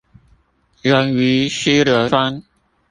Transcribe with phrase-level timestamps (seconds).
[0.81, 2.41] 溶於稀硫酸